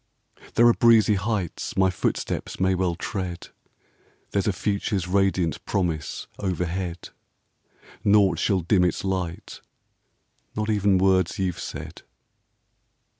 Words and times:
There 0.55 0.65
are 0.65 0.73
breezy 0.73 1.13
heights 1.13 1.77
my 1.77 1.91
footsteps 1.91 2.57
Well 2.59 2.89
may 2.89 2.95
tread. 2.95 3.49
There 4.31 4.41
's 4.41 4.47
a 4.47 4.51
future's 4.51 5.07
radiant 5.07 5.63
promise 5.65 6.25
Overhead. 6.39 7.09
Naught 8.03 8.39
shall 8.39 8.61
dim 8.61 8.83
its 8.83 9.03
light, 9.03 9.61
not 10.55 10.71
even 10.71 10.97
Words 10.97 11.37
you 11.37 11.51
've 11.53 11.59
said. 11.59 12.01